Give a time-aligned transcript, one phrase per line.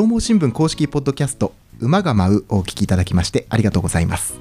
[0.00, 4.40] 上毛新聞公式ポッドキャスト馬が舞うをお聞きいただきましてありがとうございます。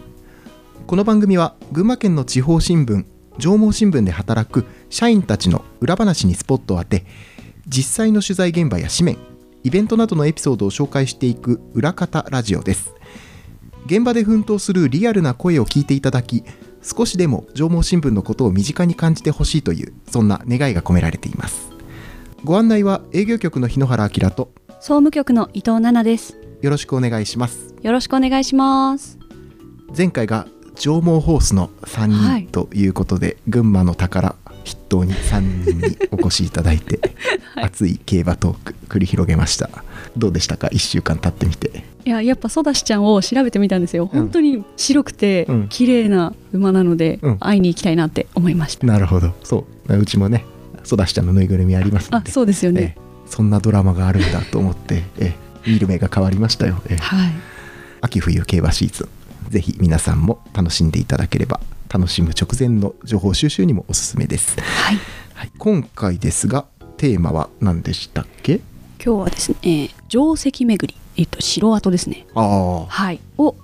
[0.88, 3.04] この番組は群馬県の地方新聞
[3.40, 7.06] 上毛新聞で働く社員たちの裏話にスポットを当て
[7.68, 9.18] 実際の取材現場や紙面
[9.66, 12.94] イベントなどのエピソードを紹介していく裏方ラジオです。
[13.86, 16.46] 現場で奮闘するリアルな声を聞いていただき
[16.82, 21.70] 少しでも上毛新聞のことを身近に感じてほしいというそんな願いが込められています。
[22.46, 26.38] ご案内は営業局の日野原明と総務局の伊藤奈々です。
[26.62, 27.76] よろしくお願いします。
[27.82, 29.18] よろしくお願いします。
[29.96, 32.48] 前回が上毛ホースの3はい。
[32.48, 37.00] 人ということで、群馬の宝筆頭に3人にお越しいただいて、
[37.56, 37.66] はい。
[37.66, 39.70] 熱い競馬トーク繰り広げました。
[40.18, 41.84] どうでしたか？1週間経ってみて。
[42.06, 45.68] いややっぱソダシちゃんを調べてみたんですよ、本当に白くてうん。
[45.68, 47.38] 綺麗な馬なので、うん。
[47.40, 49.34] 会いに行きたいなって思いました、なるほど。
[49.44, 49.98] そう。
[49.98, 50.46] うちもね
[50.86, 56.98] ソダシちゃんのぬいぐるみありますのあでそうですよね、ええそんなドラマがあるんだと思って、ええ見る目が変わりましたよ、ええ。
[56.98, 57.32] はい。
[58.02, 59.10] 秋冬競馬シーズ
[59.48, 59.52] ン。
[59.52, 61.60] ぜひ皆さんも楽しんでいただければ
[61.92, 64.98] 楽しむ直前の情報収集にもおすすめです、はい。
[65.34, 66.66] はい、今回ですが
[66.98, 68.62] テーマは何でしたっけ？
[69.04, 72.26] 今日はですね、えー定石巡りえっと城跡ですね。
[72.36, 72.86] ああ。
[72.86, 73.20] はい。
[73.38, 73.56] を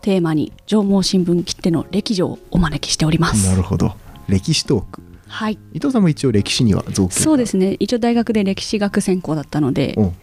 [0.00, 3.48] テーマに上毛新聞切手の歴女をお招きしております。
[3.48, 3.94] なるほど。
[4.28, 5.58] 歴史トークはい。
[5.72, 7.76] 伊藤さんも一応歴史には造形そうですね。
[7.80, 10.02] 一応大学で歴史学専攻だったのでう。
[10.04, 10.14] ん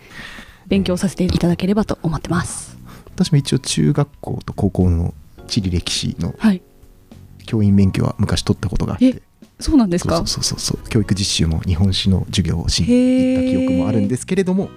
[0.68, 2.78] 勉強させていただければと思ってます。
[3.16, 5.16] 私も一応中学校と高校の
[5.48, 6.62] 地理歴史のはい。
[7.48, 9.24] 教員免許は昔取ったことがあっえて
[9.60, 10.18] そうなんですか？
[10.18, 10.90] そうそうそうそう。
[10.90, 14.70] 教育実習も日本史の授業をしに行った記憶もあるんですけれども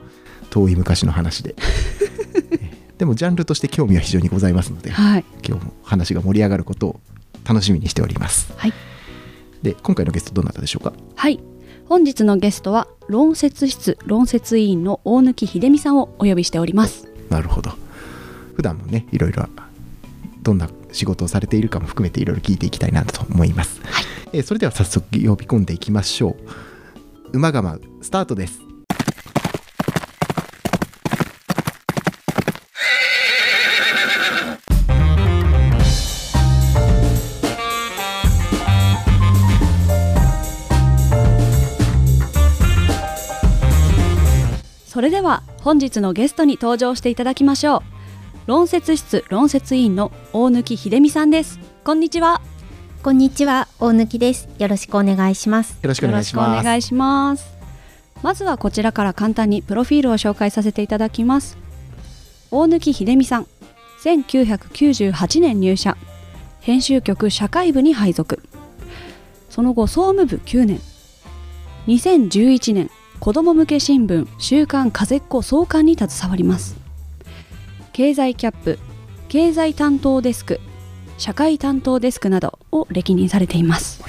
[0.49, 1.55] 遠い昔の話で。
[2.51, 5.25] えでもジャンルとして興味は非常にございますのではい。
[5.47, 7.01] 今日も話が盛り上がることを
[7.45, 8.51] 楽しみにしております。
[8.57, 8.73] はい
[9.63, 10.93] で今回のゲストどなたでしょうか？
[11.15, 11.41] はい。
[11.89, 17.07] 本日のゲストは論説室論説委員の大貫秀美さんをお呼びしております。
[17.29, 17.73] なるほど。
[18.55, 19.47] 普段もねいろいろ
[20.43, 24.05] どんな仕事をされているかも含めていろいろ聞いていきたいなと思います、はい。
[24.33, 26.37] えーそれでは早速呼び込んでいきましょう。
[27.33, 28.61] 馬が舞うスタートです
[45.23, 47.81] は本日のゲストに登場していただきましょう。
[48.47, 51.61] 論説室論説委員の大貫秀美さんです。
[51.85, 52.41] こんにちは。
[53.03, 54.49] こんにちは、大貫です。
[54.59, 55.79] よろしくお願いします。
[55.83, 57.47] よろしくお願いします。
[58.23, 61.57] まずはこちらから簡単にプロフィールを紹介させていただきます。
[62.51, 63.47] 大貫秀美さん
[64.03, 65.97] 1998年入社。
[66.61, 68.43] 編集局社会部に配属。
[69.51, 70.81] その後総務部9年。
[71.87, 72.91] 2011年
[73.23, 76.75] 子ども向け新聞週刊風っ子創刊に携わります。
[77.93, 78.81] 経済キャップ
[79.29, 80.59] 経済担当デスク
[81.19, 84.03] 社会担当デスクなどを歴任されています。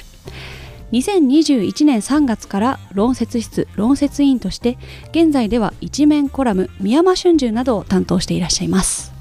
[0.94, 4.79] 2021年3月から論説室論説委員として
[5.12, 9.13] 現在では一面コラム「宮山春秋」などを担当していらっしゃいます。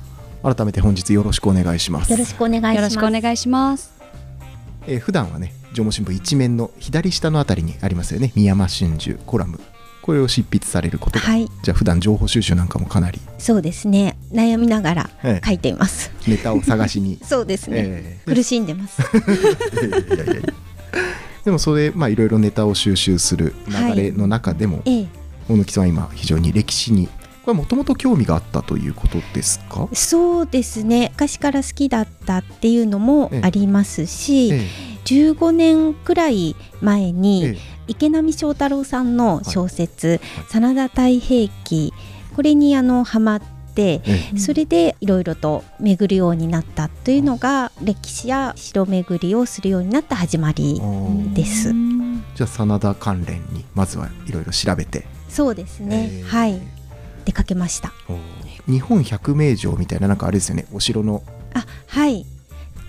[0.43, 2.11] 改めて本日よろしくお願いします。
[2.11, 2.77] よろしくお願いします。
[2.77, 3.93] よろしくお願いします。
[4.87, 8.33] えー普段はね上毛新聞一面の左下のあたりにありますよね。
[8.35, 9.61] 宮山春秋コラム
[10.03, 14.19] これを執筆されることが、はい、じゃあ普段情報収集なんかもかなり、そうですね。
[14.33, 16.11] 悩みながらえ書いています。
[16.27, 17.77] えネタを探しに そうですね。
[17.79, 19.01] ええ苦しんでます。
[21.45, 25.07] でもそれまあいろいろネタを収集する流れの中でも、ええ、
[25.49, 27.09] 大貫さんは今非常に歴史に
[27.45, 31.11] これもともと興味があったということですか、そうですね。
[31.15, 34.69] 昔から好きだったっていうのもありますし、え
[35.05, 37.57] 15年くらい前えにえ
[37.89, 41.93] 池波正太郎さんの小説はい「真田太平記」
[42.35, 43.47] これにあのハマって。
[43.75, 44.03] え
[44.35, 44.39] え。
[44.39, 51.33] それでいろいろと巡るようになったというのが歴史や城巡りをするようになった始まりー。
[51.33, 51.71] です。
[51.71, 56.23] うんじゃあ真田関連にまずはいろいろ調べて、そうですね、ええ。
[56.23, 56.61] はい。
[57.25, 57.93] 出かけました。
[58.67, 60.67] 日本百名城みたいななんかあれですよね。
[60.73, 61.23] お城の。
[61.55, 62.27] あはい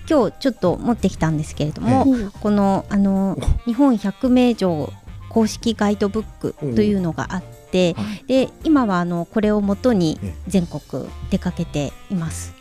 [0.08, 2.06] 今日ちょっと持ってきたんですけれども、
[2.40, 4.92] このあの日本百名城
[5.30, 8.24] 公式ガイドブックというのがあってはい。
[8.26, 10.34] で今はあのこれをもとにええ。
[10.48, 12.54] 全国出かけています。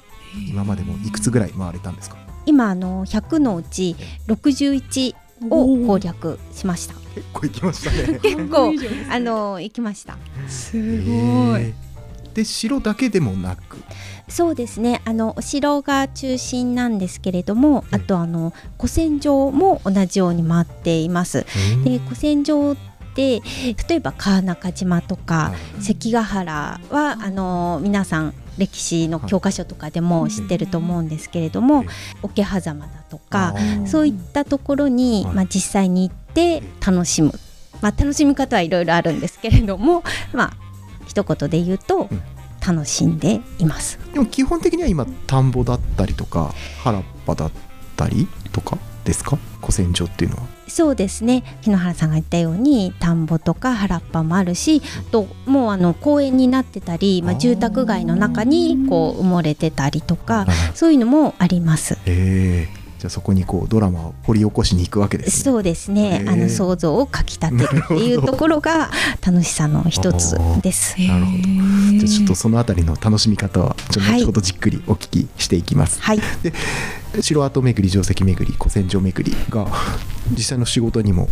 [0.49, 2.17] 今までもいくつぐらい回れたんですか？
[2.45, 3.95] 今あの100のうち
[4.27, 5.15] 61
[5.49, 6.95] を攻略しました。
[7.15, 8.19] 結構行きましたね。
[8.23, 8.73] 結構
[9.11, 10.17] あの行きました。
[10.47, 11.73] すごい、えー
[12.33, 13.77] で城だけでもなく
[14.27, 15.01] そうですね。
[15.05, 21.45] あのお城が中心なんですけれどもあとあの古戦場も同じように回っています。
[21.83, 22.75] で古戦場っ
[23.15, 23.41] で
[23.87, 31.85] 例えば川中島とか、関ヶ原はあの皆さん歴史の教科書とかでも知ってると思うんですけれども、
[32.21, 33.55] 桶狭間だとか
[33.85, 37.33] そういったところに、まあ、実際に行って楽しむ、
[37.81, 40.03] まあ、楽しみ方はいろいろあるんですけれども
[40.33, 40.53] まあ
[41.07, 42.09] 一言で言うと、
[42.65, 43.99] 楽しんでいます。
[44.13, 47.51] でも基本的には今田んぼだったりとか原っぱだっ
[47.95, 49.37] たりとかですか？
[49.59, 50.43] 古戦場っていうのは。
[50.67, 51.43] そうですね。
[51.61, 54.81] 日野原さんが言ったように田んぼとか原っぱもあるし
[55.11, 61.97] ともうあの公園になってたり、まあ、住宅街の中にこう埋もれてたりとかそういうのもあります。
[62.05, 66.23] へーじゃあそこにこうドラマを掘り起こしに行くわけです、ね、そうですね。
[66.25, 68.91] あの想像をかきたてるっていうところが
[69.21, 70.95] 楽しさの一つです。
[71.01, 71.37] なるほど。
[71.37, 76.01] じゃあちょっとそのあたりの楽しみ方はちょっと後ほどじっくりお聞きしていきます。
[76.01, 76.21] はい。
[76.43, 76.53] で
[77.21, 79.67] 城跡巡り定石巡り古戦場巡りが
[80.31, 81.27] 実際の仕事にも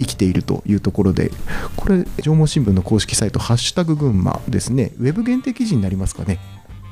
[0.00, 1.30] 生きているというところで
[1.76, 6.40] これ縄文新聞の公式サイト「ハッシュタグ群馬」ですねウェブ限定記事になりますかね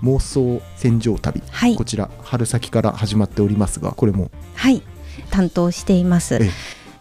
[0.03, 4.31] 妄想戦場旅、はい、こちら春先から始まっておりますがこれも。
[4.55, 4.83] はい。
[5.31, 6.41] 担当しています。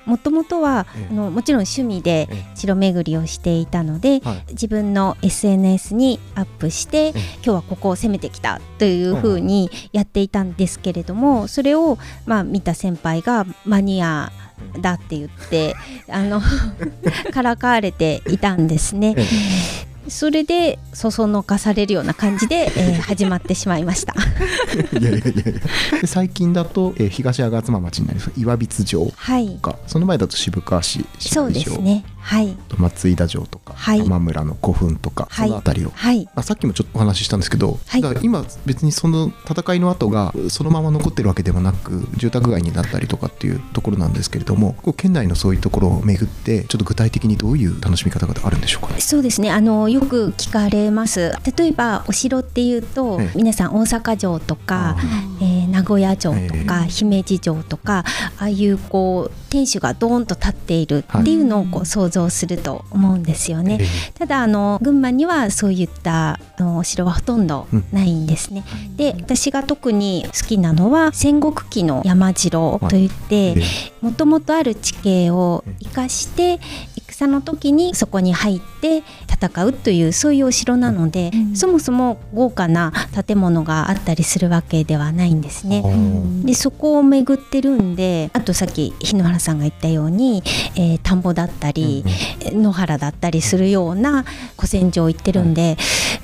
[0.05, 14.31] もともとは、あのもちろん趣味で城巡りをしていたので、自分の SNS にアップして、今日はここを攻めてきたというふうにやっていたんですけれどもそれを、まあ、見た先輩がマニア
[14.81, 15.75] だって言って
[16.09, 16.41] あの
[17.31, 19.15] からかわれていたんですね。
[20.07, 24.13] それでそそのかされるような感じで、 えー、始まってしまいました。
[24.99, 32.55] いやいやいや最近だと、えー、東吾妻町になります岩櫃城とか、はい、その前だと渋川市そうですねはい。
[32.77, 49.51] 松井田城とか、はい、浜村の古墳とか、はい、その辺りを、はい、あさっきもちょっとお話ししたんですけど、はい、だから今別にその戦いの跡がそのまま残ってるわけではなく住宅街になったりとかっていうところなんですけれども県内のそういうところを巡ってちょっと具体的にどういう楽しみ方があるんでしょうか、ね、そうですね。
[49.51, 51.33] あのよく聞かれます。
[51.57, 54.97] 例えばお城っていうと、皆さん大阪城とか、
[55.41, 58.05] えー、名古屋城とか、姫路城とか
[58.37, 63.79] ああいうこう天守がドーンと立っているっていうのをこう想像すると思うんですよね。
[64.17, 68.63] ただあの群馬にはそういったお城はほとんどないんですね。
[68.95, 73.55] で私が特に好きなのは戦国期の山城といって
[74.01, 76.59] もともとある地形を生かして
[77.13, 82.93] 戦の時にそこに入って戦うというそういうお城なので、うん、そもそも豪華な
[83.27, 85.83] 建物があったりするわけではないんですね。
[86.45, 90.43] でそこを巡ってるんであとさっき日野原さんが言ったように、
[90.75, 92.05] えー、田んぼだったり、
[92.53, 94.23] うん、野原だったりするような
[94.55, 95.77] 古戦場行ってるんで、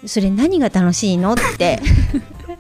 [0.06, 1.16] それ何が楽しい。
[1.18, 1.80] のって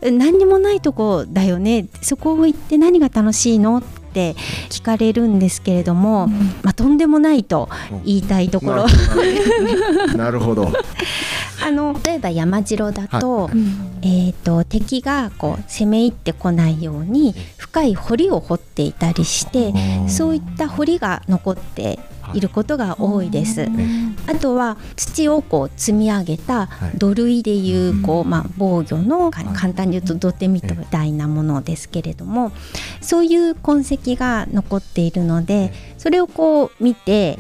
[0.02, 3.82] 何にもないとこだよねそこを行って何が楽しいの
[4.16, 4.34] って
[4.70, 6.32] 聞かれるんですけれども、うん、
[6.64, 7.68] まあ、とんでもないと
[8.06, 8.86] 言いたいところ。
[10.16, 10.72] なるほど。
[11.62, 13.54] あの例えば山城だとはい、
[14.04, 19.74] えーと、敵がこう攻め入ってこないように深い堀を掘っていたりして
[20.08, 21.98] そういった堀が残って
[22.34, 22.40] い。
[22.40, 23.68] ることが多いです。
[24.28, 32.52] あとは土をこう積み上げた土塁でいうこう、まあ、防御の簡単に言うと土手みたいなものですけれども
[33.02, 37.38] そういう痕跡が残っているのでそれをこう見て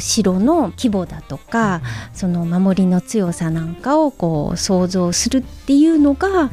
[0.00, 1.80] 城の規模だとか
[2.12, 6.50] その守りの強さなんかをこう想像するっていうのが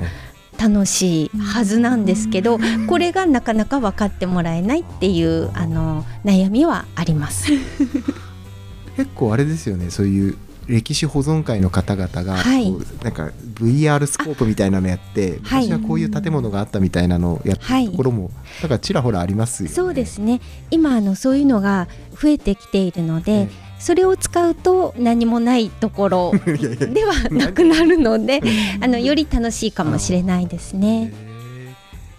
[0.58, 7.52] 楽しいはずなんですけどこれがなかなか分かってもらえないっていうあの悩みはあります。
[8.98, 9.92] 結構あれですよね。
[9.92, 10.38] そういう
[10.68, 12.72] 歴史保存会の方々が、はい、
[13.02, 18.34] なんか VR スコープみたいなのやって昔はこういう建物があったみたいなのをやったところも、はい、
[18.64, 19.76] だからちらほらありますよね。
[19.76, 20.42] そうですね。
[20.70, 23.50] 今あのそういうのが増えてきているので、
[23.80, 28.42] それを使うと何もないところ ではなくなるので
[28.82, 31.14] あのより楽しいかもしれないですね。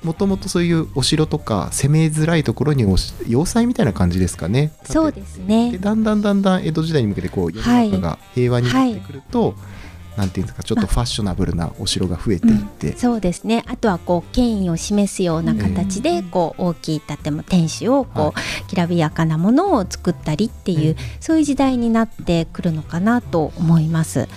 [0.04, 2.84] もともとそういうお城とか攻めづらいところに
[3.26, 4.72] 要塞みたいな感じですかね。
[4.84, 5.76] そうですね。
[5.80, 9.77] だんだんだんだん江戸時代に向けてこう世の中が平和になってくると、はいはい
[10.18, 13.62] なんていうんですかちょっとファッショナブルなお城が増えていって、うん、そうですね。
[13.68, 24.28] あとはこう権威を示すような形で、こう大きい建物天守をこう、きらびやかなものを作ったりっていう、そういう時代になってくるのかなと思います。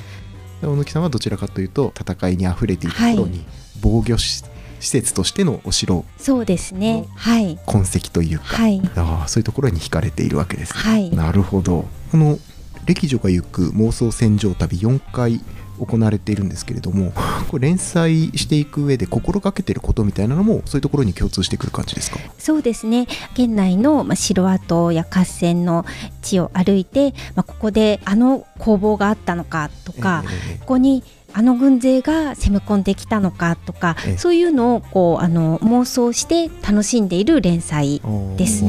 [0.62, 3.44] 小野木さんはどちらかというと戦いにあふれている頃に
[3.82, 4.44] 防御し、
[4.80, 7.08] 施設としてのお城そうですね。
[7.16, 7.58] はい。
[7.66, 11.88] 痕跡というか、はい、あそういうところに惹かれているわけです、ね、はい、なるほど。
[12.12, 12.38] この
[12.86, 15.42] 歴女が行く妄想戦場旅4回
[15.86, 17.12] 行われているんですけれども
[17.50, 22.20] これ連載していく上で心がけていることみたいなのもそういうところに共通してくる感じですか？
[22.38, 23.08] そうですね。
[23.34, 25.86] 県内の、まあ、城跡や合戦の
[26.22, 38.02] 地を歩いて、まあ、ここであの攻防があったのかとか、えー、ここにあの軍勢が攻め込んできたのかとか、そういうのをこうあの妄想して楽しんでいる連載
[38.38, 38.66] です。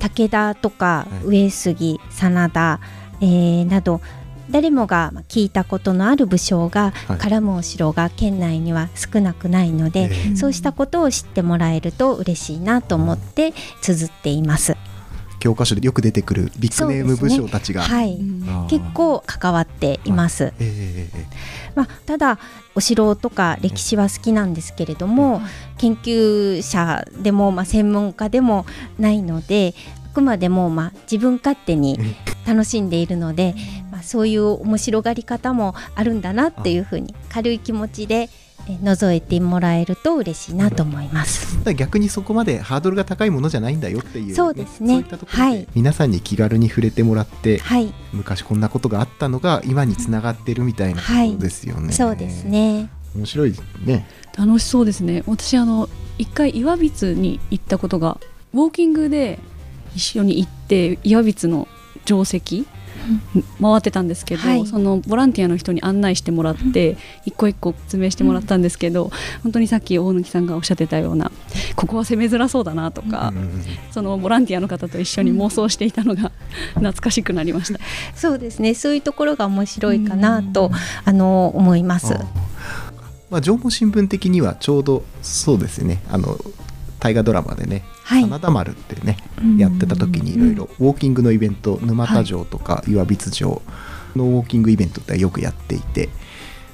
[0.00, 2.80] 武田とか上杉、真田、
[3.20, 4.00] えー、など
[4.50, 14.76] 誰もが聞いたことのある武将が絡むお城が県内には少なくないので、はい、そうしたことを知ってもらえると嬉しいなと思って綴っています。
[15.40, 18.18] 教科書でよく出てくるビッグネーム武将たちが、ね、はい、
[18.68, 20.52] 結構関わっています。
[20.60, 22.38] えー、まあ、ただ
[22.74, 25.40] お城とか歴史は好きなんですけれども、
[25.78, 28.66] 研究者でも、まあ、専門家でも
[28.98, 31.98] ないのであくまでも、まあ、自分勝手に
[32.46, 33.54] 楽しんでいるので、
[33.90, 38.28] まあ、そういう面白がり方もあるんだなっていうふうに軽い気持ちで
[38.66, 41.58] 覗いてもらえると嬉しいなと思います。
[41.74, 45.04] 逆にそこまでハードルが高いものじゃないんだよっていう、ね、そうですね。
[45.08, 51.86] そうい皆さんに気軽に触れてもらって、はい、昔こんなことがあったのが今につながってるみたいなことですよね。
[51.86, 52.88] はい、そうですね。
[53.16, 54.06] 面白いね。
[54.36, 55.22] 楽しそうですね。
[55.26, 55.88] 私あの
[56.18, 58.18] 一回岩櫃に行ったことが
[58.52, 59.38] ウォーキングで
[59.94, 61.68] 一緒に行って岩櫃の
[62.04, 62.66] 定石
[63.60, 69.10] 回ってたんですけど、はい、そのボランティアの人に案内してもらって一個一個説明してもらったんですけど、
[69.42, 71.30] 本当にさっき大貫さんがおっしゃってたような
[71.76, 73.32] ここは攻めづらそうだなとか、
[73.90, 76.30] そのボランティアの方と一緒に妄想していたのが
[76.74, 77.80] 懐かしくなりました。
[78.14, 78.74] そうですね。
[78.74, 80.70] そういうところが面白いかなと、
[81.04, 82.14] あの思います。
[83.30, 86.02] まあ、情報新聞的にはちょうどそうですね。
[86.10, 86.36] あの
[87.00, 89.16] 大河ドラマでね「真田丸」ってね、
[89.56, 93.62] やってた時にいろいろウォーキングのイベント沼田城とか岩櫃城
[94.14, 96.08] のウォーキングイベントってよくやっていて。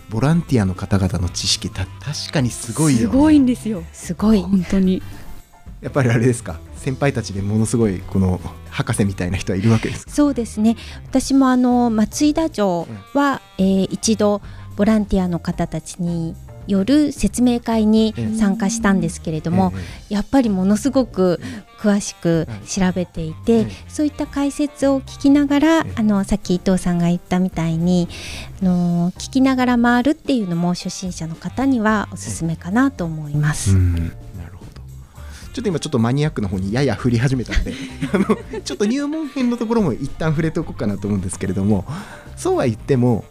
[0.09, 3.83] ボランティアの方々の知識た確かにすごいよ、ね、すごいんですよ。
[3.93, 4.41] すごい。
[4.41, 5.03] 本当に。
[5.81, 6.61] やっぱりあれですか？
[6.77, 8.41] 先輩たちでものすごいこの
[8.71, 10.77] 博士みたいな人はいるわけですそうですね。
[11.09, 14.43] 私もあの松井田城は、うん、えー、一度
[14.77, 19.73] ボランティアの方たちによる説明会に参加したんですけれども、
[20.09, 21.41] やっぱりものすごく
[21.79, 28.09] 詳しく調べていて、そういった解説を聞きながら、あのさっき伊藤さんが言ったみたいに
[28.63, 33.77] あの聞きながら回るっていうのも初心者の方にはおすすめかなと思います。
[35.57, 37.73] ちょっと今ちょっとマニアックの方にやや振り始めたので
[38.13, 41.87] あのちょっと入門編のところも一旦触れておこうかなと思うんですけれども
[42.37, 43.25] そうは言っても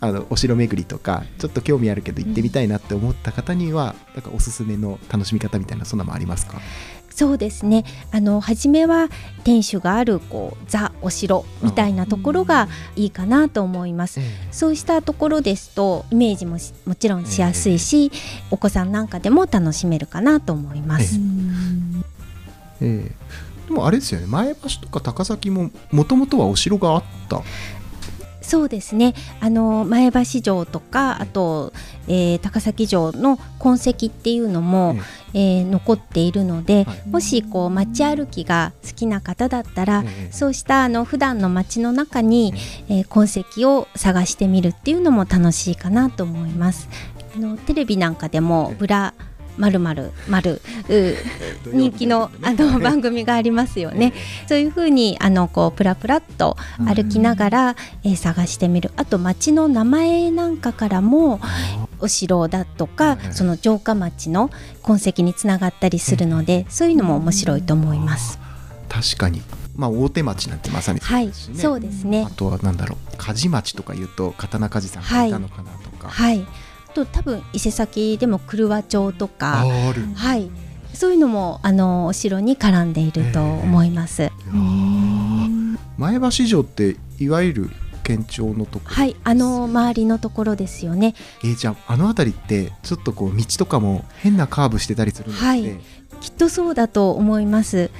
[0.00, 6.60] あのお城巡りとかちょっと興味あるけど行ってみたいなって思った方には、うん、なんかおすすめの楽しみ方みたいなそんなもありますか？
[7.10, 7.84] そうですね。
[8.12, 9.08] あの初めは
[9.42, 18.10] 天守があるこうザ・お城みたいなところがいいかなと思います、うん、そうしたところですとイメージももちろんしやすいし、えー、
[18.52, 21.16] お子さんなんかでも楽しめるかなと思います。
[22.80, 24.28] えー、えー、でもあれですよね。
[24.28, 27.42] 前橋とか高崎ももともとはお城があった
[28.48, 29.12] そうですね。
[29.40, 31.74] あの前橋城とかあと、
[32.06, 34.96] えー、高崎城の痕跡っていうのも、
[35.34, 42.54] えー、残っているので、はい、もしこう街歩きが好きな方だったら、そうしたあの普段の街の中に、
[42.88, 46.88] えー、痕跡を探してみるっていうのも楽しいかなと思います。
[47.36, 49.12] あのテレビなんかでもブラ
[49.58, 50.62] まるまるまる
[51.66, 54.14] 人気のあの番組がありますよね。
[54.48, 58.92] そういうふうにあのこうプラプラっと歩きながら、えー、探してみる。
[58.96, 61.40] あと町の名前なんかからも
[62.00, 64.50] お城だとかその城下町の
[64.82, 68.38] 痕跡につながったりするので、そういうのも面白いと思います。
[68.88, 69.42] 確かに。
[69.76, 72.26] まあ、大手町なんてまさにそうですね、はい、そうですね。
[72.26, 73.16] あとはなんだろう。
[73.16, 76.46] 梶町とかいうと刀鍛冶さんがいたのかなとか、はい、はい
[76.94, 79.64] と多分伊勢崎でも黒和町とか
[80.14, 80.50] はい。
[80.94, 84.30] そういうのもあのお城に絡んでいると思います。
[85.96, 87.70] 前橋城っていわゆる
[88.02, 88.94] 県庁のところ。
[88.94, 89.16] はい。
[89.22, 91.14] あの周りのところですよね。
[91.44, 95.62] えー、じゃああの辺りってちょっとこう道とかも変なカーブしてたりするので、はい、
[96.20, 97.90] きっとそうだと思います。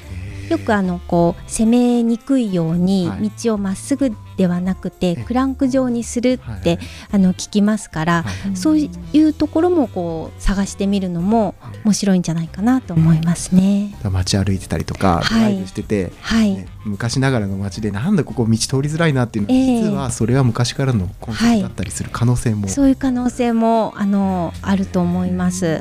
[0.49, 3.11] よくあのこう攻めにくいように
[3.43, 6.79] 道をまっすぐではなくてクランク状にするって
[7.11, 8.89] あの聞きますからそうい
[9.21, 13.97] うところもこう探してみるのも面白いんじゃないかなと思いますね。
[14.05, 16.55] 街歩いてたりとかドライブしてて、はい。
[16.55, 19.63] ね、昔ながらの街でなんだここ道通りづらいなっていうのは、え。
[19.63, 25.81] ー、実はそれは昔からの痕跡だったりする可能性も、はい、そういう可能性もあのあると思います。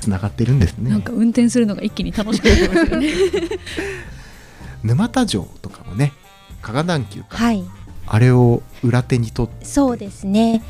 [0.00, 0.90] つながってるんですね。
[0.90, 3.08] なんか運転するのが一気に楽しくなりますよね。
[4.82, 6.14] 沼田城とかもね
[6.62, 7.38] 加賀段丘か。
[7.38, 7.64] ら、はい、
[8.06, 9.64] あれを裏手にとって。
[9.64, 10.62] そうですね。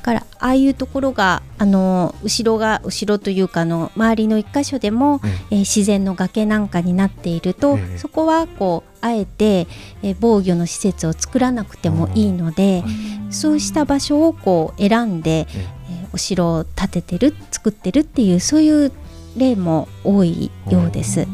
[0.00, 5.20] だからああいうところがあの後ろが後ろというかの周りの一箇所でも、
[5.50, 9.66] えー、自然の崖なんかになっていると、えー、そこはこうあえて、
[10.02, 12.82] えー、防御の施設を作らなくてもいいので
[13.28, 18.92] そうした場所をこう選んで、えー、お城を建ててる作ってるっていうそういう
[19.36, 21.26] 例も多いようです。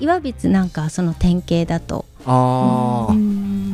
[0.00, 3.14] 岩櫃なんかその典型だとああ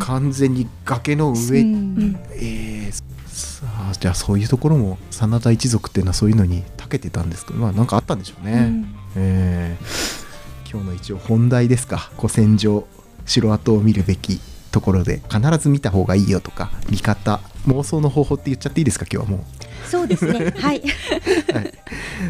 [0.04, 2.92] 完全に崖の上、うん、えー、
[3.26, 12.10] さあじゃあそういうところも真田一族っていうのはそういうのに長けてたんですけどまあなんかあったんでしょうね、うん、えー、今日の一応本題ですか。
[12.16, 12.86] 古戦場
[13.26, 14.40] 城跡を見るべき
[14.72, 19.88] ところで必ず見た方がいいよとか見方妄想の方法って言っちゃっていいですか今日はもう。
[19.88, 20.54] そうですね。
[20.56, 20.82] はい、
[21.52, 21.74] はい、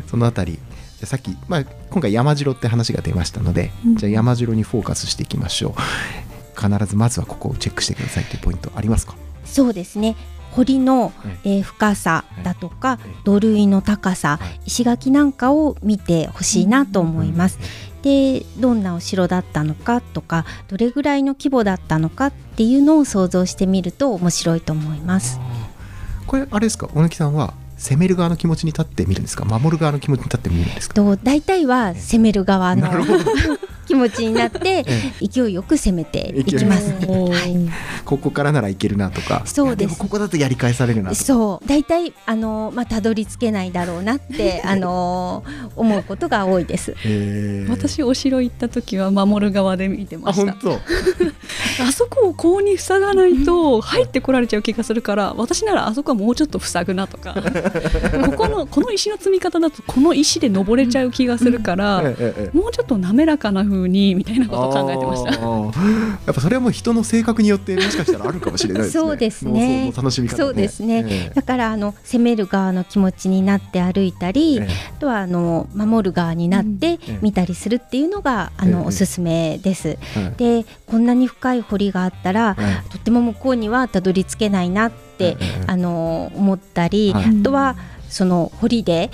[0.08, 0.58] そのあたり
[0.98, 6.60] じゃさっき、まあ、今回山城って話が出ましたので、うん、じゃあ山城にフォーカスしていきましょう。
[6.60, 9.14] 必ずまずはここをチェックしてくださいというポイントありますか？
[9.44, 10.16] そうですね。
[10.50, 11.12] 堀の、
[11.44, 17.60] えー、深さだとか土塁の高さ石垣なんかを見てほしいなと思います。
[18.02, 25.38] でどんなお城だったのかとかどれぐらいの規模だったのかっていうのを想像してみると面白いと思います。
[26.26, 26.88] これあれですか？
[26.88, 29.44] 小貫さんは攻める側の気持ちに立ってみるんですか？
[29.44, 30.94] 守る側の気持ちに立ってみるんですか？
[30.94, 32.88] と大体は攻める側の
[33.88, 34.84] 気持ちになって
[35.26, 36.90] 勢いよく攻めていきます。
[36.90, 37.56] ね、はい、
[38.04, 39.42] ここからならいけるなとか。
[39.46, 39.98] そうです。
[39.98, 41.66] ここだとやり返されるなそう。
[41.66, 45.42] 大体あのまあたどり着けないだろうなって あの
[45.74, 46.94] 思うことが多いです、
[47.70, 50.52] 私お城行った時は守る側で見てました。
[50.52, 50.56] あ
[51.92, 57.34] そこをこうに塞がないと入ってこられちゃう気がするから私ならあそこはもうちょっと塞ぐなとか。
[58.28, 62.02] ここのこの石の積み方だとこの石で登れちゃう気がするから、
[62.52, 65.30] もうちょっと滑らかな風風にみたいなことを考えてました。
[65.32, 69.00] やっぱそれはもう人の性格によってもしかしたらあるかもしれないですね。
[69.00, 69.92] そうですね。
[69.96, 79.98] 楽しみ方、ね、そうですね、えー、だからあの攻める側の気持ちになって歩いたり、えー、あとはあの守る側になって見たりするっていうのが、あのおすすめです、
[80.36, 82.56] でこんなに深い堀があったら、
[82.90, 85.36] とっても向こうにはたどり着けないなって、
[85.66, 87.76] あの思ったり、あとは
[88.08, 89.10] その堀で、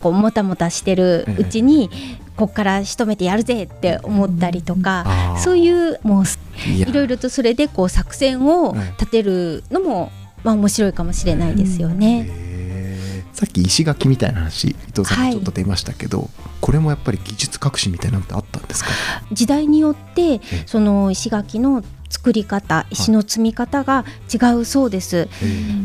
[0.00, 1.90] こうもたもたしてるうちに、
[2.38, 6.24] ここから仕留めてやるぜって思ったりとか、そういうもう
[6.70, 10.12] いろいろとそれでこう作戦を立てるのも、
[10.44, 12.30] まあ面白いかもしれないですよね。
[13.32, 16.28] さっき石垣みたいな話伊藤さんちょっと出ましたけど、はい、
[16.60, 18.90] これもやっぱり技術革新みたいなのってあったんですか？
[19.32, 25.28] 時代によってその石垣の作り方石の積み方が違うそうです。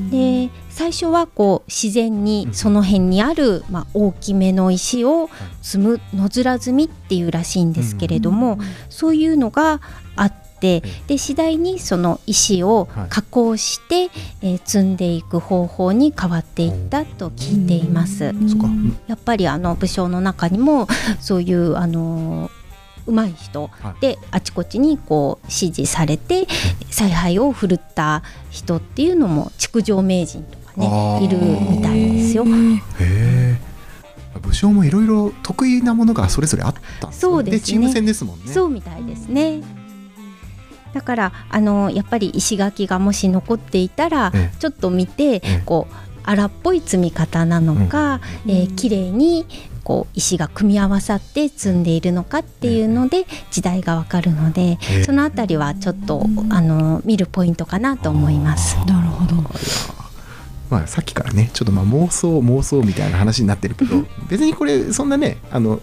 [0.10, 0.50] で
[0.84, 5.30] 最初はこう自然にその辺にある、まあ、大きめの石を
[5.62, 8.58] 積む野面積みっていうらしいんですけれども、
[8.89, 9.80] そういうのが
[10.17, 14.10] あってで次第にその石を加工して、
[14.41, 18.34] えー、積んでいく方法に変わっていったと聞いています。
[19.08, 20.89] やっぱりあの武将の中にも
[21.22, 22.52] そういうあの
[23.08, 23.69] 上手い人
[24.02, 26.46] であちこちにこう指示されて
[26.89, 32.45] 采配を振るった人っていうのも築城名人とねいるみたいですよ。
[32.99, 33.59] へ
[34.41, 38.51] 武将もいろいろ得意なものがそれぞれあったそうです、ね、チーム戦ですもんね。
[38.51, 39.62] そうみたいですね。
[40.93, 49.45] だからあのやっぱり石垣がもし残っていたらちょっと見てこう荒っぽい積み方なのか、うん、えー、綺麗に
[49.83, 58.77] こう石が組み合わさって積んでいるのかっていうので時代がわかるので、そのあたりはちょっとあの見るポイントかなと思います。
[58.88, 59.43] なるほど。
[60.73, 65.79] まあ、さっきからねちょっとまあ妄想妄想みたいな話になってるけど別にこれそんなねあの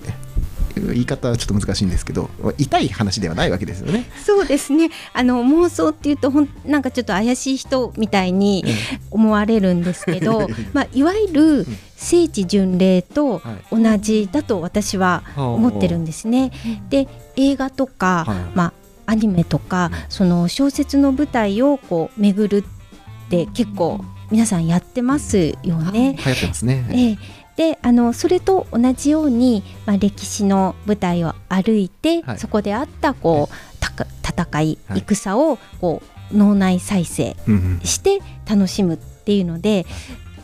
[0.74, 4.11] 言い方はちょっと難しいんですけど痛い話ではないわけですよね。
[4.24, 4.90] そうですね。
[5.12, 8.64] あの妄想っていうとほんなんかちょっと怪しい人みたいに
[9.11, 16.50] 思われるんですけど、 まあ、いわゆる聖地巡礼と同じだと私は思ってるんですね。
[16.88, 18.72] で映画とか、ま
[19.07, 26.16] あ、アニメとかその小説の舞台をこう巡るって結構皆さんやってますよね。
[26.16, 26.87] 流行ってますね。
[26.90, 27.19] えー、
[27.57, 37.37] であのそれと同じように、まあ、歴史の舞台を歩いて、はい、そこであったこう、はい、戦い、戦をこう脳内再生
[37.83, 39.85] して楽しむっていうので、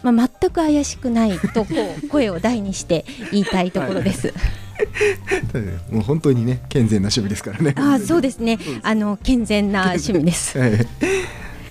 [0.03, 4.35] まあ、全く怪しくないとこう声を大にして言いたいところです。
[5.91, 7.75] もう本当にね健全な趣味ですからね。
[7.79, 8.59] あそうですね。
[8.83, 10.59] あの健全な趣味です。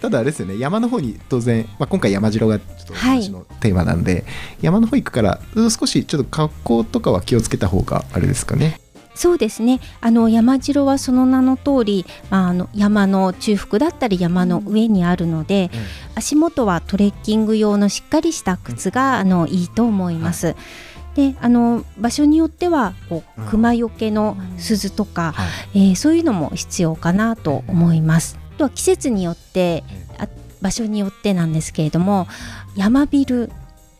[0.02, 4.24] ただあれですよね山の方に当然、まあ、今回山城がちょっと話のテーマなんで、はい、
[4.62, 8.80] 山の方行くから少しちょっと格好とかは気をつけた方があれですかね。
[9.16, 9.80] そうですね。
[10.02, 15.80] あの山城はその名の通り、まあ、あの山の中腹だったり山の上にあるので、うん、
[16.16, 20.48] 足元はトレッキング用のしっかりした靴が、あのいいと思います。
[20.48, 20.56] はい。
[21.16, 25.34] であの場所によってはこう熊よけの鈴とか、
[25.74, 28.38] うん、えー、そういうのも必要かなと思います。
[28.56, 29.84] とは季節によって
[30.18, 30.28] あ
[30.62, 32.28] 場所によってなんですけれども
[32.76, 33.52] 山ビル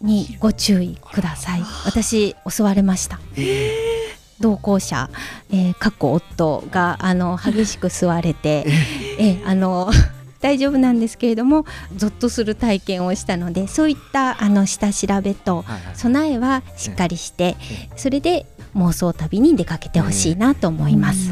[0.02, 1.62] にご注意ください。
[1.86, 3.20] 私襲われました。
[3.36, 3.96] えー。
[4.40, 5.10] 同行者、
[5.50, 8.66] えー、過去夫があの激しく吸われて、
[9.18, 9.92] えー、あの
[10.42, 11.66] 大丈夫なんですけれども
[11.96, 15.66] ぞっとする体験をしたのでそういったあの下調べと
[15.96, 17.56] 備えはしっかりして、
[17.96, 21.32] それで妄想旅に出かけてほしいなと思います。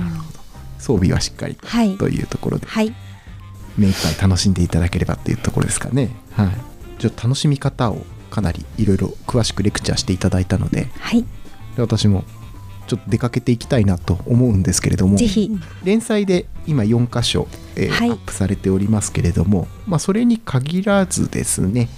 [0.80, 2.94] 装備はしっかりと,、はい、というところで、はい、
[3.78, 6.10] 目いっぱい楽しんでいただければというところですかね。
[6.32, 6.50] はい、
[7.00, 11.24] じゃ楽しみ方をかなりいろいろ詳しくレクチャーしていただいたので、はい、
[11.76, 12.24] で私も
[12.88, 15.18] ちょっと出かけていきたいなと思うんですけれども。
[15.84, 21.90] 連載で今4箇所、えーはい、アップされておりますけれども、まあ、それに限らずですね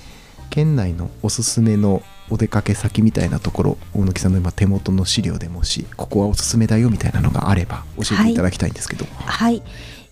[0.50, 9.06] 県内のおすすめのお出かけ先みたいなところ大貫さんの今手元の資料でもしここはおすすめだよみたいなのがあれば教えていただきたいんですけど。
[9.06, 9.64] はい、はい、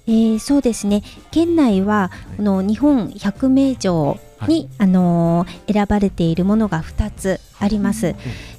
[0.06, 1.02] えー、そうですね。
[1.32, 8.08] 県内はこの日本百名城に、はい、あのー、選ばれているものが2つあります。
[8.08, 8.16] うん。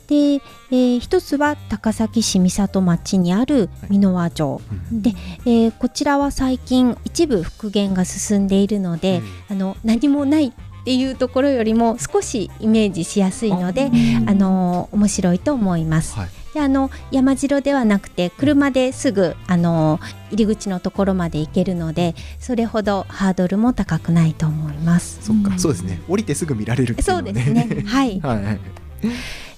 [0.06, 4.60] で、えー、一つは高崎市三郷町にある箕輪城、は
[4.92, 5.12] い、で、
[5.44, 10.52] えー、こちらは最近一部復元が進んでいるので、あの何もないっ
[10.84, 13.90] ていうところよりも少しイメージしやすいので
[14.26, 16.16] あの面白いと思います。
[16.54, 19.98] はいであの山城ではなくて車ですぐあの
[20.30, 25.18] 入り口のところまで行けるのでそれほどハードルも高くないと思います。
[25.20, 26.00] そっか、そうですね。
[26.08, 27.82] 降りてすぐ見られる、ね、そうですね。
[27.84, 28.20] はい。
[28.20, 28.60] はい。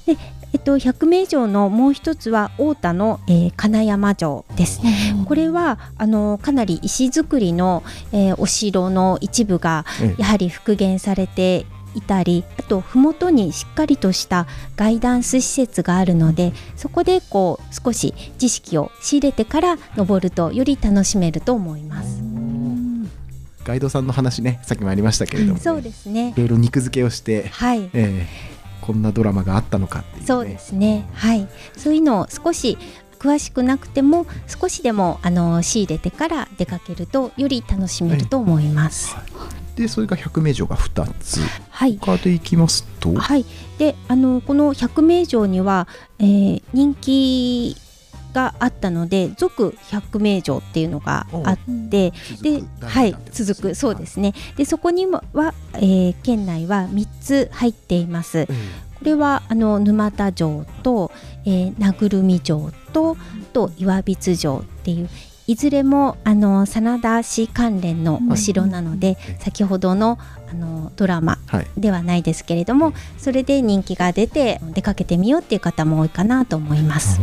[0.07, 0.17] で
[0.53, 4.81] えっと、百名城のもう一つは太田の、えー、金山城です。
[5.27, 7.83] これはあのかなり石造りの、
[8.13, 9.85] えー、お城の一部が
[10.17, 22.23] やはり復元されていたりあと麓にしっかりとしたガイダンス施設があるのでそこでこう少し知識を仕入れてから登るとより楽しめると思います。
[23.65, 26.33] ガイドさんの話ねさっきもありましたけれども、ね、そうですね。
[26.37, 27.91] いろいろ肉付けをして、はい。
[27.95, 31.09] えー、こんなドラマがあったのかっていう、ね、そうですね。
[31.15, 31.49] はい。
[31.77, 32.79] そういうのを少し
[33.19, 39.15] 詳しくなくても少しでもあの仕入れてから出かけるとより楽しめると思います。
[39.15, 39.25] はい、
[39.77, 43.45] でそれが百名城が2つ、はい、他でいきますと、はい、
[43.79, 45.87] であのこの百名城には、
[46.19, 47.77] えー、人気
[48.37, 51.59] があったので続百名城っていうのがあっ
[51.91, 52.13] て
[52.43, 53.17] ではい。
[53.31, 53.75] 続く。
[53.75, 54.35] そうですね。
[54.57, 55.23] でそこには、
[55.75, 58.47] えー、県内は3つ入っています。
[58.47, 61.11] これはあの沼田城と、
[61.47, 63.17] えー、名ぐみ城と
[63.55, 65.09] と岩櫃城っていう
[65.47, 71.39] いずれもあの真田氏関連のお城なので、うん、先ほどのあのドラマ
[71.77, 77.21] ではないですけれども、はい、それで人気が出て出かけてみようっていう方も多いかなと思います。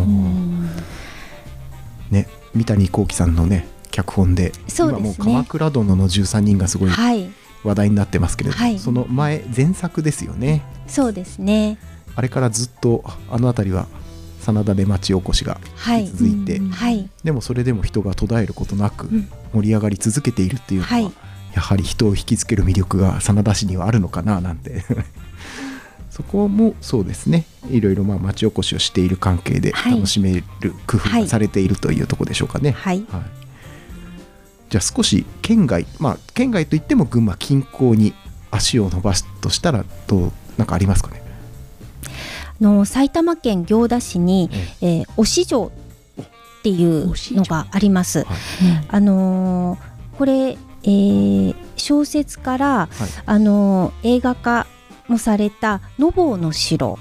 [2.11, 6.89] ね、三谷幸喜さんのね脚本で、ね、今もう「鎌倉殿の13人」がすごい。
[7.63, 10.63] 話題になってますけれども、はい、その前前作ですよね。
[10.85, 11.77] そうですね。
[12.15, 13.87] あれからずっとあの辺りは
[14.43, 15.59] 真田で町おこしが
[16.11, 19.09] 続いて、はい、でもそれでも人が途絶えることなく
[19.53, 21.11] 盛り上がり続けているっていうのは、はい、
[21.53, 24.83] やはり人を引きつける魅力が真田市にはあるのかななんて。
[26.13, 27.45] そこもそうですね。
[27.71, 32.69] いろいろまあ町おこしをしている関係で楽しめる工夫がされているというところでしょうかね。
[32.69, 33.21] はい、はい、
[34.69, 38.13] じゃあ少し県外まあ県外といっても群馬近郊に
[38.51, 41.22] 足を伸ばすとしたらどうなんかありますかね？
[42.63, 44.49] の埼玉県行田市に、
[44.81, 45.71] えー、忍城
[46.59, 48.23] っていうのがあります。
[48.23, 48.27] はい、
[48.87, 52.89] あのー、これ、えー、小説から、はい、
[53.25, 54.65] あのー、映画化
[55.09, 56.97] もされたのぼうの城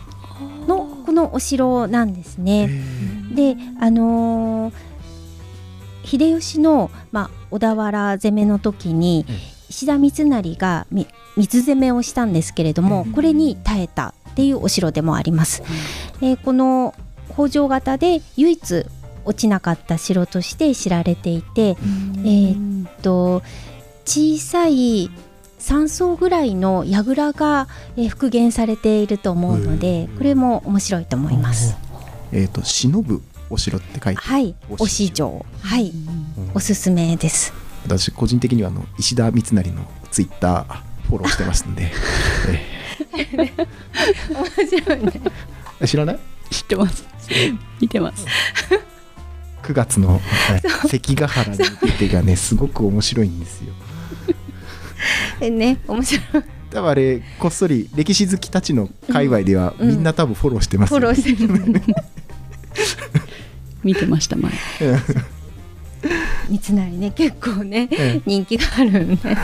[0.67, 2.69] のこのお城なんですね。
[3.33, 4.75] であのー、
[6.05, 9.25] 秀吉の、まあ、小田原攻めの時に
[9.69, 10.87] 石田三成が
[11.37, 15.63] 水攻めをしたんですけれどもこれに耐えたっていうお城でもあります。
[16.21, 16.95] えー、この
[17.33, 18.87] 北条型で唯一
[19.25, 23.43] 落ちなかった城として知られていて、えー、っと
[24.05, 25.11] 小さい
[25.61, 31.77] 3層ぐらいの櫓が、えー、復元されていると思うのでこれも面白いと思います。
[32.33, 34.55] えっ、ー、と忍ぶお城って書いてはい。
[34.79, 35.45] お市場。
[35.61, 35.93] はい。
[36.55, 37.53] おすすめです。
[37.85, 41.93] 私個人的にはあの石田三成のツイッターフォローしてますんで。
[44.31, 45.13] 面白いね。
[45.87, 46.19] 知らない？
[46.51, 47.05] 知ってます。
[47.81, 48.27] 見てます。
[49.63, 50.21] 9月の
[50.89, 53.73] 関ヶ原に向けてがねすごく面白いんですよ。
[55.51, 56.45] ね面白い。
[56.71, 61.83] 多分あれこっそり歴史好きたちの界隈では、みんな多分フォローしてます、ね、フォローしてる
[63.85, 64.51] 見てました前
[66.49, 67.91] 三成ね結構ね、
[68.25, 69.37] 人気があるんで、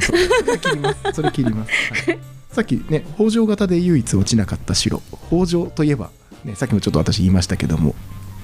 [0.00, 0.18] それ
[0.58, 1.70] 切りますそれ切ります、
[2.10, 2.18] はい、
[2.56, 5.02] さっきね北条型で唯一落ちなかった城。
[5.28, 6.10] 北条といえば、
[6.42, 7.94] ね、さっきもちょっと私言いましたけども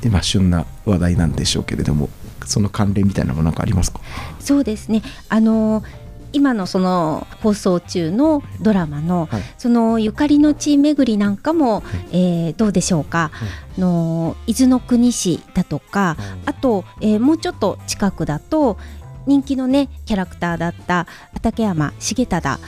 [0.05, 2.11] 今旬な話題なんでしょうけれども
[2.44, 4.01] その関連みたいなものなんかありますか？
[4.38, 5.01] そうですね。
[5.31, 5.83] あの
[6.35, 13.46] 今のその放送中のドラマの、はい、そのゆかりの地巡りなんかも、はい、えー、どうでしょうか、は
[13.79, 18.79] い、の伊豆の国市だとか、あと、えー、もうちょっと近くだと
[19.27, 22.59] 人気のねキャラクターだった畠山重忠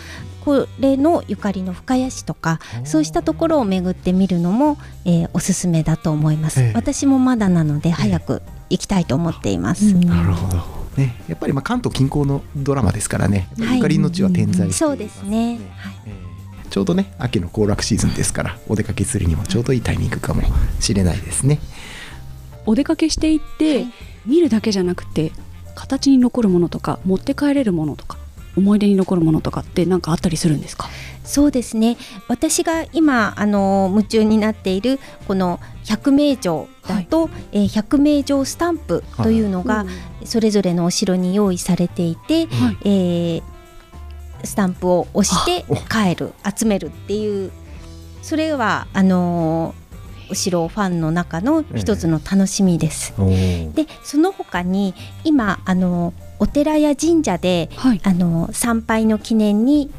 [0.45, 10.85] これのゆかりの深谷市とかそうしたところを巡ってみるのも、えー、おすすめだと思います、えー、私もまだなので早く行きたいと思っています、なるほど。
[10.97, 15.95] ね、やっぱりまあ関東近郊のドラマですからね、ゆかりの地は点在して、そうですね、はい。
[16.07, 20.43] えー、ちょうどね秋の行楽シーズンですからお出かけするにもちょうどいいタイミングかも
[20.81, 21.59] しれないですね。
[22.67, 23.93] お出かけしていって、はい、
[24.27, 25.33] 見るだけじゃなくて
[25.75, 28.19] 形に残るものとか持って帰れるものとか
[28.57, 30.89] 思い出に残るものとかって何かあったりするんですか？
[31.25, 31.97] そうですね。
[32.29, 39.87] 私が今あの夢中になっているこの百名城だと、はい、えー、百名城スタンプというのが
[40.25, 43.43] それぞれのお城に用意されていて、はい、えー、
[44.45, 47.51] スタンプを押して帰る集めるっていう
[48.23, 49.85] それはあのー
[50.31, 53.13] お城ファンの中の一つの楽しみです。
[53.19, 59.91] えー、でその他に今あのお寺や神社で、はい、あの参拝の記念に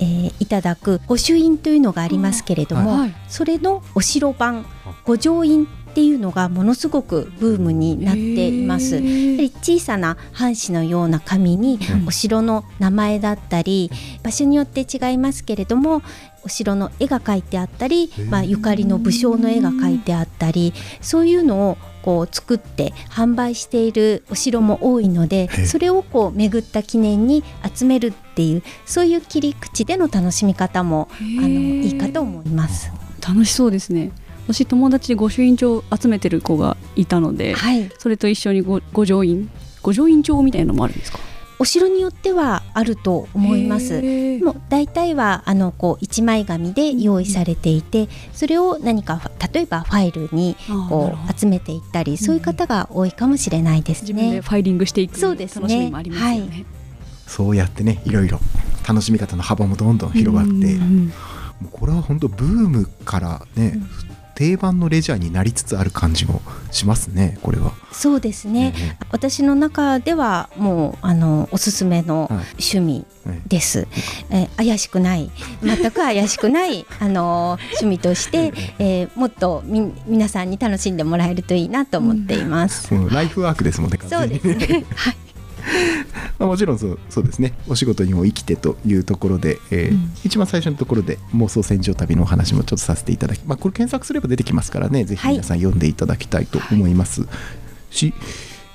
[0.00, 4.64] えー、いただく御朱印というのがありますけれども、はい、それのお城版
[5.04, 8.96] 御城印っていうのがものすごくブームになっています。
[8.96, 13.90] やはり小さな半紙のような紙にお城の名前だったり、
[14.22, 16.02] 場所によって違いますけれども
[16.44, 32.90] お城の絵が描いてあったり、まあ、ゆかりの武将の絵が描いてあったりそういうのをこう作って販売しているお城も多いのでそれをこう巡った記念に集めるっていうそういう切り口での楽しみ方もあのいいかと思います。
[33.20, 34.10] 楽しそうですね。
[34.46, 39.50] 私友達で御朱印帳集めてる子がいたので、はい、それと一緒にご御城印
[39.82, 41.18] 御城印帳みたいなのもあるんですか？
[41.58, 44.00] お城によってはあると思います。
[44.42, 50.56] もう大体はあのこう一枚紙で用意されていて、それを何か例えばファイルに
[50.88, 54.12] こう集めていったり、そういう方が多いかもしれないですね。
[54.12, 55.36] 自分でファイリングしていく楽
[55.68, 56.50] しみもありますよね。
[56.50, 56.66] はい、
[57.26, 58.38] そうやってねいろいろ
[58.86, 60.58] 楽しみ方の幅もどんどん広がって、も
[61.64, 63.80] うこれは本当ブームからね、
[64.38, 67.72] 定番のレジャーになりつつある感じもしますねこれは。
[67.90, 73.04] そうですね、えー、私の中ではもうあのおすすめの趣味
[73.48, 73.88] です、はい、
[74.30, 75.32] えー、怪しくない。
[75.60, 84.84] 全く怪しくない あの趣味として、えー、もっとみ皆さんに楽しんでもらえるといいなと思っています、うん、ライフワークですもんねそうですね。
[84.94, 85.16] はい。
[85.16, 85.27] まあ、
[86.38, 87.54] もちろんそうそうですね。
[87.68, 95.04] お仕事にも生きてというところで、えー、うん、一番最初のところで妄想戦場旅のお話もちょっとさせていただき、まあ、これ検索すれば出てきますからね。
[95.04, 97.28] ぜひ皆さん読んでいただきたいと思います、は
[97.90, 98.14] い、し、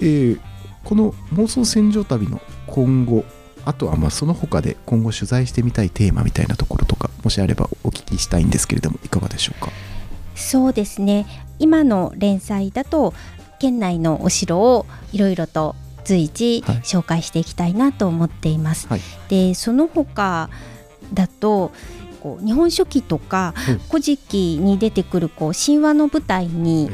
[0.01, 0.39] えー、
[0.83, 3.23] この妄想戦場旅の今後
[3.65, 9.71] あとはまあその他で今後取材してみたいテーマみたいなところとかもしあればお聞きしたいんですけれどもいかがでしょうか？
[10.35, 11.25] そうですね。
[11.59, 13.13] 今の連載だと
[13.59, 18.87] 県内のお城をいろいろと随時紹介していきたいなと思っています。
[18.87, 20.49] はい、でその他
[21.13, 21.71] だと
[22.21, 23.53] こう日本書紀とか
[23.89, 26.89] 「古事記」に出てくるこう神話の舞台に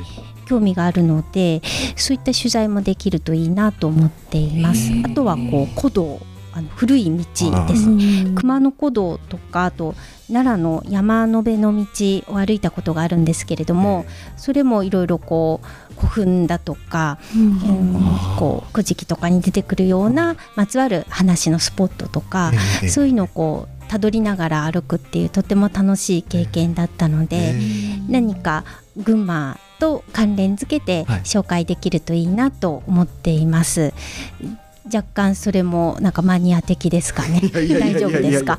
[0.47, 1.61] 興味があるので
[1.95, 4.91] そういった取材もできるといいなと思っています。
[5.03, 6.19] あとはこう古道
[6.51, 7.85] あの古い道です。
[8.33, 9.93] 熊野古道とかあと
[10.27, 11.85] 奈良の山の辺の道
[12.33, 14.05] を歩いたことがあるんですけれども
[14.37, 17.93] それもいろいろこう古墳だとか、うん、
[18.37, 22.51] こう古事記とかに出てくるようなまつわる話のスポットとか、
[22.87, 27.53] そういうのをこうたどりながら歩くっていうとても楽しい経験だったので、
[28.07, 28.63] 何か
[28.97, 33.93] 群馬と関連づけて紹介できるといいなと思っています。
[34.91, 37.41] 若干それもなんかマニア的ですかね。
[37.53, 38.57] 大丈夫ですか？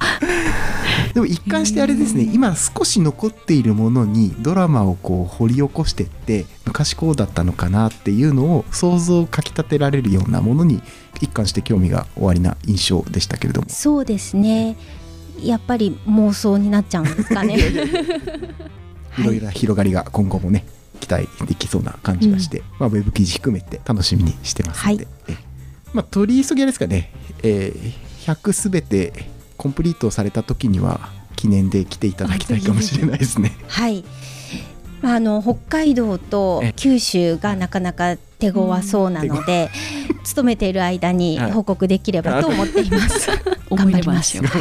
[1.14, 10.82] でも一貫してあれですね今少し残っているものにドラマをこう掘り起こしてって昔こうだったのかなっていうのを想像をかきたてられるようなものに
[11.20, 13.68] 一貫して興味がおありな印象でしたけれども。
[13.68, 14.76] そうですね。
[15.42, 17.58] やっぱり妄想になっちゃうんですかね。
[19.18, 20.64] いろいろな広がりが今後もね
[21.00, 25.36] 期待できそうな感じがして、まあ、ウェブ記事含めて楽しみにしてますので、え
[25.92, 29.12] まあ、取り急ぎはですかね、えー100すべて
[29.60, 33.52] コンプリートされた時には記念で来ていただきたいかもしれないですね。
[33.68, 34.04] はい。
[35.02, 39.70] まああの北海道とえ九州がなかなか手強そうなので、
[40.24, 43.28] 勤めている間にはい報告できればと思っています。
[43.70, 44.52] 頑張りますまあ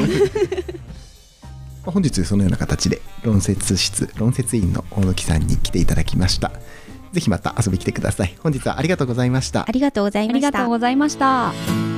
[1.92, 6.52] 本日そのような形で論説室論説委員の大貫さんに来ていただきました。
[7.14, 8.36] ぜひまた遊びに来てください。
[8.44, 9.72] 本日はありがとうございましたあ。
[9.72, 10.34] りがとうございあり
[10.98, 11.89] ました。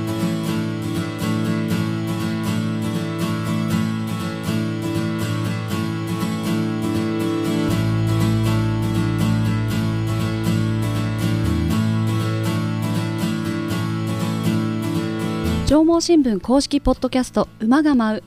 [15.72, 15.72] がとうございました。
[15.72, 18.22] 上毛新聞公式ポッドキャスト馬が舞う。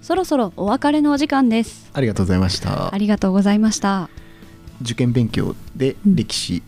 [0.00, 1.90] そろそろお別れのお時間です。
[1.92, 2.94] ありがとうございました。
[2.94, 2.96] あ。
[2.96, 4.08] りがとうございました。
[4.80, 6.16] 受験勉強でうん。
[6.16, 6.62] 歴史、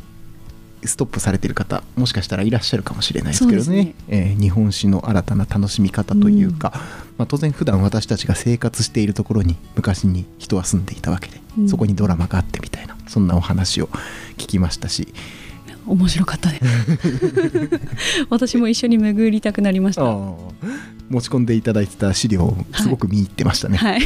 [0.85, 3.77] ストップされてる方もしかしたらいらっしゃるかもしれないですけどね。
[3.85, 6.75] ねえー日本史の新たな楽しみ方というか、
[7.17, 11.69] まあ、当然普段私たちが生活しているところに昔に人は住んでいたわけで、うん。
[11.71, 13.87] そこにドラマがあってみたいなそんなお話を
[14.37, 15.09] 聞きましたし
[15.89, 17.81] 面白かったです
[18.31, 20.03] 私も一緒に巡りたくなりました。
[20.03, 23.79] 持ち込んでいただいてた資料をすごく見入ってましたね。
[23.79, 24.03] はい。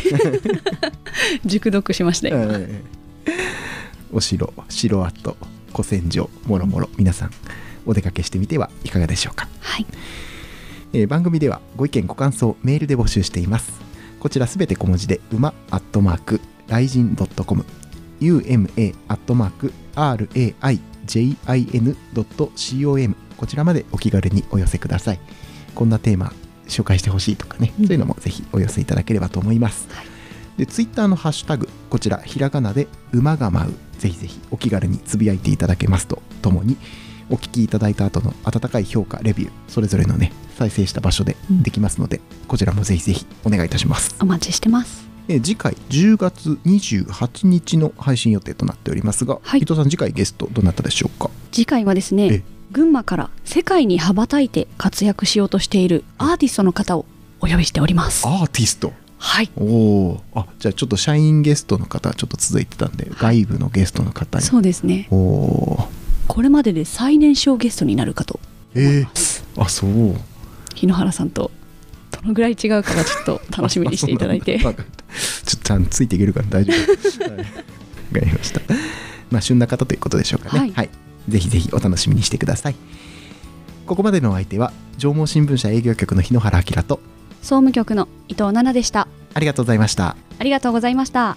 [1.45, 2.83] 熟読しましたよ、え
[3.27, 3.33] え。
[4.13, 5.37] お城城跡
[5.73, 7.31] 古戦場もろもろ皆さん
[7.87, 9.87] お出かけしてみてはいかがでしょうか、はい。
[10.93, 13.73] えー番組ではご意見ご感想メールで募集しています。
[14.21, 17.65] こちらすべて小文字で馬アットマークライジン .com
[18.21, 19.73] uma アットマーク
[21.07, 25.21] raijin.com こちらまでお気軽にお寄せください。
[25.75, 26.33] こんなテーマ
[26.69, 27.87] 紹介してほしいとかね、うん。
[27.87, 30.07] そういうのもぜひお寄せいただければと思います、はい。
[30.59, 33.75] でツイッターのハッシュタグこちらひらがなで馬が舞う。
[33.99, 36.77] ぜひぜひお気軽につぶやいていただけますとともに
[37.31, 44.17] お聞きいただいた後の温かい評価レビューそれぞれのね再生した場所でできますので、こちらもぜひぜひお願いいたします。
[44.21, 49.61] お待ちしてますえー次回10月28日の配信予定となっておりますが、はい。
[49.61, 51.31] 伊藤さん次回ゲストどなたでしょうか？
[51.53, 57.05] 次回はですえね群馬から世界に羽ばたいて活躍しようとしているアーティストの方を
[57.41, 58.27] お呼びしております。
[58.27, 58.93] アーティスト？
[59.19, 59.51] はい。
[59.57, 64.45] おおあじゃあちょっと社員ゲストの方ちょっと続いてたんで、外部のゲストの方に。
[64.45, 65.07] そうですね。
[65.11, 65.89] おお
[66.29, 68.41] これまでで最年少ゲストになるかと
[68.75, 70.17] 思いえます、ー、あそう。
[70.75, 71.51] 日野原さんとど
[72.25, 74.59] のぐらい違うかはちょっと楽しみにしていただいて。
[74.63, 77.31] ちょっとちゃんとついていけるから大丈夫。
[77.31, 77.47] はい
[78.13, 78.61] わかりました。
[79.31, 80.73] まあ旬な方ということでしょうかね。
[80.75, 80.91] はい。
[81.29, 82.75] ぜひぜひお楽しみにしてください。
[83.87, 87.01] ここまでのお相手は上毛新聞社営業局の日野原明と
[87.41, 89.09] 総務局の伊藤奈々でした。
[89.35, 90.17] ありがとうございました。
[90.39, 91.37] ありがとうございました